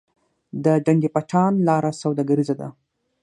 د 0.63 0.65
ډنډ 0.85 1.03
پټان 1.15 1.53
لاره 1.67 1.91
سوداګریزه 2.01 2.55
ده 2.61 2.69